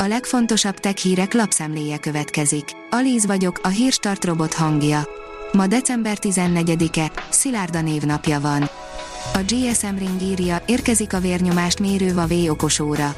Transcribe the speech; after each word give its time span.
A 0.00 0.06
legfontosabb 0.06 0.78
tech 0.78 0.96
hírek 0.96 1.32
lapszemléje 1.32 1.98
következik. 1.98 2.64
Alíz 2.90 3.26
vagyok, 3.26 3.60
a 3.62 3.68
hírstart 3.68 4.24
robot 4.24 4.54
hangja. 4.54 5.08
Ma 5.52 5.66
december 5.66 6.18
14-e, 6.20 7.12
Szilárda 7.28 7.80
névnapja 7.80 8.40
van. 8.40 8.62
A 9.34 9.38
GSM 9.46 9.96
Ring 9.98 10.22
írja, 10.22 10.62
érkezik 10.66 11.12
a 11.12 11.20
vérnyomást 11.20 11.80
mérő 11.80 12.14
Vavé 12.14 12.48
okosóra. 12.48 13.14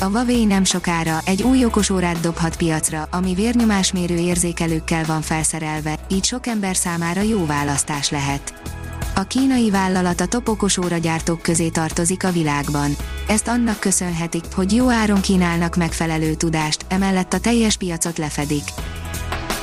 A 0.00 0.04
Huawei 0.04 0.44
nem 0.44 0.64
sokára 0.64 1.18
egy 1.24 1.42
új 1.42 1.64
okosórát 1.64 2.20
dobhat 2.20 2.56
piacra, 2.56 3.08
ami 3.10 3.34
vérnyomásmérő 3.34 4.16
érzékelőkkel 4.16 5.04
van 5.04 5.22
felszerelve, 5.22 5.98
így 6.08 6.24
sok 6.24 6.46
ember 6.46 6.76
számára 6.76 7.20
jó 7.20 7.46
választás 7.46 8.10
lehet. 8.10 8.54
A 9.18 9.26
kínai 9.26 9.70
vállalat 9.70 10.20
a 10.20 10.26
top 10.26 10.48
okosóra 10.48 10.96
közé 11.42 11.68
tartozik 11.68 12.24
a 12.24 12.30
világban. 12.30 12.96
Ezt 13.28 13.48
annak 13.48 13.80
köszönhetik, 13.80 14.44
hogy 14.54 14.72
jó 14.72 14.90
áron 14.90 15.20
kínálnak 15.20 15.76
megfelelő 15.76 16.34
tudást, 16.34 16.84
emellett 16.88 17.32
a 17.32 17.40
teljes 17.40 17.76
piacot 17.76 18.18
lefedik. 18.18 18.62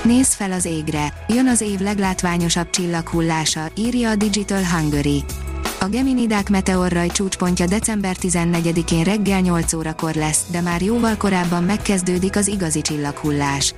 Nézz 0.03 0.33
fel 0.33 0.51
az 0.51 0.65
égre, 0.65 1.13
jön 1.27 1.47
az 1.47 1.61
év 1.61 1.79
leglátványosabb 1.79 2.69
csillaghullása, 2.69 3.67
írja 3.77 4.09
a 4.09 4.15
Digital 4.15 4.63
Hungary. 4.65 5.23
A 5.79 5.85
Geminidák 5.85 6.49
meteorraj 6.49 7.07
csúcspontja 7.07 7.65
december 7.65 8.15
14-én 8.21 9.03
reggel 9.03 9.39
8 9.39 9.73
órakor 9.73 10.13
lesz, 10.15 10.45
de 10.51 10.61
már 10.61 10.81
jóval 10.81 11.17
korábban 11.17 11.63
megkezdődik 11.63 12.35
az 12.35 12.47
igazi 12.47 12.81
csillaghullás. 12.81 13.73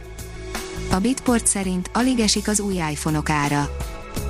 A 0.91 0.97
Bitport 0.97 1.47
szerint 1.47 1.89
alig 1.93 2.19
esik 2.19 2.47
az 2.47 2.59
új 2.59 2.73
iPhone-ok 2.73 3.29
ára. 3.29 3.69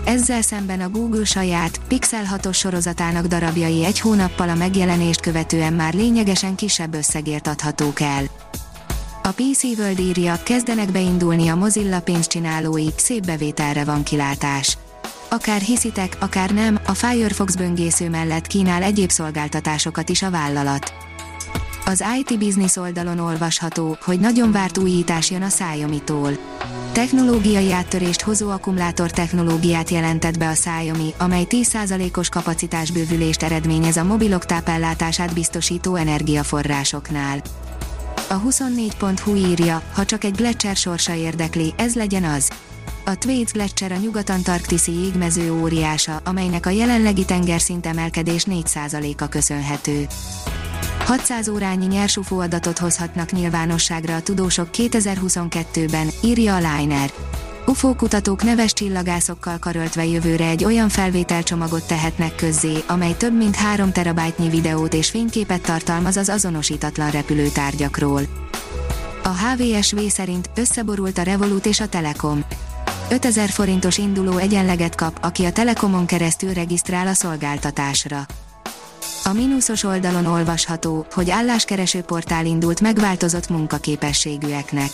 Ezzel 0.08 0.42
szemben 0.42 0.82
a 0.82 0.90
Google 0.90 1.26
saját 1.26 1.80
Pixel 1.88 2.24
6-os 2.36 2.56
sorozatának 2.56 3.26
darabjai 3.26 3.86
egy 3.86 4.00
hónappal 4.00 4.50
a 4.50 4.56
megjelenést 4.56 5.20
követően 5.20 5.74
már 5.74 5.94
lényegesen 5.94 6.56
kisebb 6.56 6.94
összegért 6.94 7.48
adhatók 7.48 8.00
el. 8.00 8.24
A 9.24 9.30
PC 9.30 9.64
World 9.64 10.00
írja, 10.00 10.40
kezdenek 10.44 10.91
beindulni 10.91 11.48
a 11.48 11.55
Mozilla 11.55 12.02
pénzcsinálói, 12.02 12.88
szép 12.96 13.26
bevételre 13.26 13.84
van 13.84 14.04
kilátás. 14.04 14.77
Akár 15.30 15.62
hiszitek, 15.62 16.18
akár 16.20 16.52
nem, 16.52 16.80
a 16.86 16.94
Firefox 16.94 17.55
böngésző 17.55 18.10
mellett 18.10 18.48
kínál 18.48 18.84
egyéb 18.84 19.10
szolgáltatásokat 19.10 20.10
is 20.10 20.21
a 20.21 20.30
vállalat. 20.30 20.94
Az 21.86 22.04
IT 22.20 22.40
Business 22.40 22.76
oldalon 22.76 23.20
olvasható, 23.20 23.98
hogy 24.02 24.20
nagyon 24.20 24.52
várt 24.52 24.77
újítás 24.77 25.32
jön 25.32 25.42
a 25.42 25.48
Xiaomi-tól. 25.48 26.38
Technológiai 26.98 27.71
áttörést 27.71 28.21
hozó 28.21 28.49
akkumulátor 28.49 29.12
technológiát 29.12 29.90
jelentett 29.90 30.37
be 30.37 30.48
a 30.48 30.51
Xiaomi, 30.51 31.13
amely 31.17 31.45
10%-os 31.49 32.29
kapacitásbővülést 32.29 33.43
eredményez 33.43 33.98
a 33.98 34.03
mobilok 34.03 34.45
tápellátását 34.45 35.34
biztosító 35.34 35.95
energiaforrásoknál. 35.95 37.41
A 38.29 38.41
24.hu 38.41 39.35
írja, 39.35 39.81
ha 39.93 40.05
csak 40.05 40.23
egy 40.23 40.35
Gletscher 40.35 40.75
sorsa 40.75 41.15
érdekli, 41.15 41.73
ez 41.77 41.95
legyen 41.95 42.23
az. 42.23 42.49
A 43.05 43.18
Thwaites 43.18 43.51
Gletscher 43.51 43.91
a 43.91 43.98
nyugat-antarktiszi 43.98 44.91
jégmező 44.91 45.53
óriása, 45.53 46.21
amelynek 46.23 46.65
a 46.65 46.70
jelenlegi 46.70 47.25
tengerszint 47.25 47.85
emelkedés 47.85 48.45
4%-a 48.49 49.27
köszönhető. 49.27 50.07
600 51.08 51.48
órányi 51.48 51.86
nyersufó 51.86 52.40
adatot 52.40 52.77
hozhatnak 52.77 53.32
nyilvánosságra 53.32 54.16
a 54.16 54.22
tudósok 54.22 54.68
2022-ben, 54.74 56.08
írja 56.24 56.55
a 56.55 56.58
Liner. 56.58 57.12
UFO 57.66 57.96
kutatók 57.96 58.44
neves 58.44 58.74
csillagászokkal 58.74 59.58
karöltve 59.58 60.05
jövőre 60.05 60.48
egy 60.48 60.64
olyan 60.64 60.90
felvételcsomagot 60.90 61.88
tehetnek 61.88 62.36
közzé, 62.36 62.84
amely 62.88 63.16
több 63.18 63.38
mint 63.38 63.55
3 63.55 63.91
terabájtnyi 63.91 64.50
videót 64.50 64.94
és 64.94 65.09
fényképet 65.09 65.62
tartalmaz 65.62 66.18
az 66.18 66.30
azonosítatlan 66.30 67.09
repülőtárgyakról. 67.09 68.22
A 69.24 69.30
HVSV 69.30 69.97
szerint 70.08 70.50
összeborult 70.56 71.18
a 71.18 71.22
Revolut 71.22 71.66
és 71.66 71.80
a 71.80 71.88
Telekom. 71.88 72.46
5000 73.09 73.50
forintos 73.50 73.97
induló 73.97 74.38
egyenleget 74.38 74.96
kap, 74.96 75.18
aki 75.22 75.46
a 75.46 75.52
Telekomon 75.52 76.06
keresztül 76.06 76.54
regisztrál 76.54 77.08
a 77.08 77.14
szolgáltatásra. 77.14 78.26
A 79.28 79.34
mínuszos 79.34 79.84
oldalon 79.84 80.26
olvasható, 80.26 81.06
hogy 81.12 81.30
álláskereső 81.30 82.02
portál 82.02 82.46
indult 82.46 82.82
megváltozott 82.82 83.50
munkaképességűeknek. 83.50 84.90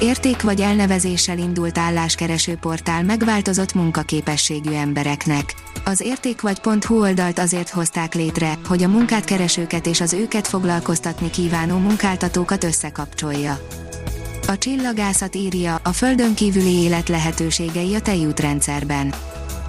Érték 0.00 0.42
vagy 0.42 0.60
elnevezéssel 0.60 1.38
indult 1.38 1.78
álláskereső 1.78 2.54
portál 2.54 3.02
megváltozott 3.02 3.74
munkaképességű 3.74 4.72
embereknek. 4.72 5.54
Az 5.84 6.00
érték 6.00 6.40
vagy.hu 6.40 7.00
oldalt 7.00 7.38
azért 7.38 7.68
hozták 7.68 8.14
létre, 8.14 8.58
hogy 8.66 8.82
a 8.82 8.88
munkát 8.88 9.24
keresőket 9.24 9.86
és 9.86 10.00
az 10.00 10.12
őket 10.12 10.46
foglalkoztatni 10.46 11.30
kívánó 11.30 11.76
munkáltatókat 11.76 12.64
összekapcsolja. 12.64 13.58
A 14.46 14.58
csillagászat 14.58 15.34
írja, 15.34 15.80
a 15.82 15.92
földön 15.92 16.34
kívüli 16.34 16.82
élet 16.82 17.08
lehetőségei 17.08 17.94
a 17.94 18.00
tejútrendszerben. 18.00 19.14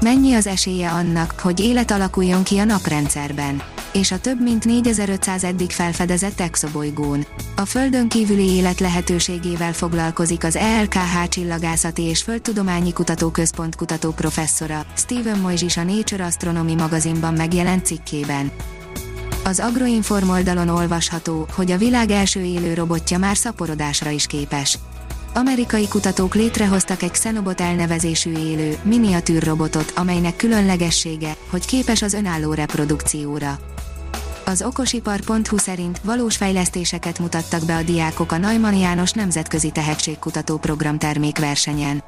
Mennyi 0.01 0.33
az 0.33 0.47
esélye 0.47 0.89
annak, 0.89 1.39
hogy 1.39 1.59
élet 1.59 1.91
alakuljon 1.91 2.43
ki 2.43 2.57
a 2.57 2.63
naprendszerben? 2.63 3.61
És 3.93 4.11
a 4.11 4.19
több 4.19 4.41
mint 4.41 4.65
4500 4.65 5.43
eddig 5.43 5.71
felfedezett 5.71 6.39
exobolygón. 6.39 7.25
A 7.55 7.65
Földön 7.65 8.09
kívüli 8.09 8.49
élet 8.49 8.79
lehetőségével 8.79 9.73
foglalkozik 9.73 10.43
az 10.43 10.55
ELKH 10.55 11.27
Csillagászati 11.29 12.01
és 12.01 12.21
Földtudományi 12.21 12.93
Kutatóközpont 12.93 13.75
kutató 13.75 14.11
professzora, 14.11 14.85
Steven 14.95 15.39
Moises 15.39 15.77
a 15.77 15.83
Nature 15.83 16.25
Astronomy 16.25 16.75
magazinban 16.75 17.33
megjelent 17.33 17.85
cikkében. 17.85 18.51
Az 19.43 19.59
Agroinform 19.59 20.29
oldalon 20.29 20.69
olvasható, 20.69 21.47
hogy 21.55 21.71
a 21.71 21.77
világ 21.77 22.11
első 22.11 22.41
élő 22.41 22.73
robotja 22.73 23.17
már 23.17 23.37
szaporodásra 23.37 24.09
is 24.09 24.27
képes. 24.27 24.77
Amerikai 25.33 25.87
kutatók 25.87 26.35
létrehoztak 26.35 27.01
egy 27.01 27.11
Xenobot 27.11 27.61
elnevezésű 27.61 28.31
élő, 28.31 28.77
miniatűr 28.83 29.43
robotot, 29.43 29.93
amelynek 29.95 30.35
különlegessége, 30.35 31.35
hogy 31.49 31.65
képes 31.65 32.01
az 32.01 32.13
önálló 32.13 32.53
reprodukcióra. 32.53 33.59
Az 34.45 34.61
okosipar.hu 34.61 35.57
szerint 35.57 35.99
valós 36.03 36.35
fejlesztéseket 36.35 37.19
mutattak 37.19 37.65
be 37.65 37.75
a 37.75 37.83
diákok 37.83 38.31
a 38.31 38.37
Neumann 38.37 38.77
János 38.77 39.11
Nemzetközi 39.11 39.71
Tehetségkutató 39.71 40.57
Program 40.57 40.97
termékversenyen. 40.97 42.03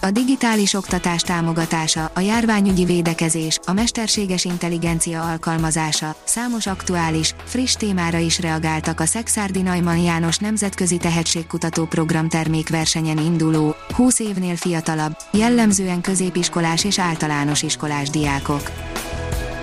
A 0.00 0.10
digitális 0.10 0.74
oktatás 0.74 1.22
támogatása, 1.22 2.10
a 2.14 2.20
járványügyi 2.20 2.84
védekezés, 2.84 3.58
a 3.66 3.72
mesterséges 3.72 4.44
intelligencia 4.44 5.30
alkalmazása, 5.30 6.16
számos 6.24 6.66
aktuális, 6.66 7.34
friss 7.44 7.72
témára 7.72 8.18
is 8.18 8.40
reagáltak 8.40 9.00
a 9.00 9.06
Szexárdi 9.06 9.62
Neumann 9.62 10.02
János 10.02 10.38
Nemzetközi 10.38 10.96
Tehetségkutató 10.96 11.84
Program 11.84 12.28
termékversenyen 12.28 13.18
induló, 13.18 13.74
20 13.94 14.18
évnél 14.18 14.56
fiatalabb, 14.56 15.16
jellemzően 15.32 16.00
középiskolás 16.00 16.84
és 16.84 16.98
általános 16.98 17.62
iskolás 17.62 18.10
diákok. 18.10 18.70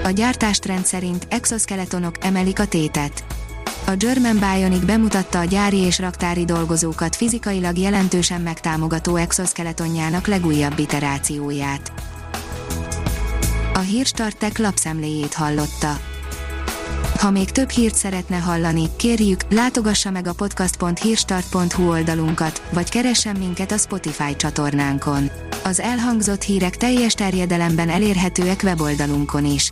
A 0.06 0.10
gyártástrend 0.10 0.86
szerint 0.86 1.28
exoskeletonok 1.30 2.16
emelik 2.26 2.60
a 2.60 2.66
tétet. 2.66 3.24
A 3.86 3.92
German 3.92 4.40
Bionic 4.40 4.86
bemutatta 4.86 5.40
a 5.40 5.44
gyári 5.44 5.78
és 5.78 6.00
raktári 6.00 6.46
dolgozókat 6.46 7.16
fizikailag 7.16 7.78
jelentősen 7.78 8.42
megtámogató 8.42 9.16
exoskeletonjának 9.16 10.28
legújabb 10.28 10.80
iterációját. 10.80 11.92
A 13.74 13.80
Hírstartek 13.80 14.58
lapszemléjét 14.58 15.34
hallotta. 15.34 16.00
Ha 17.20 17.32
még 17.32 17.52
több 17.52 17.70
hírt 17.70 17.96
szeretne 17.96 18.38
hallani, 18.38 18.90
kérjük, 18.96 19.40
látogassa 19.50 20.12
meg 20.12 20.28
a 20.28 20.34
podcast.hírstart.hu 20.34 21.90
oldalunkat, 21.90 22.62
vagy 22.70 22.90
keressen 22.90 23.36
minket 23.36 23.72
a 23.72 23.78
Spotify 23.78 24.36
csatornánkon. 24.36 25.30
Az 25.64 25.80
elhangzott 25.80 26.42
hírek 26.42 26.78
teljes 26.78 27.14
terjedelemben 27.14 27.90
elérhetőek 27.90 28.62
weboldalunkon 28.64 29.46
is. 29.46 29.72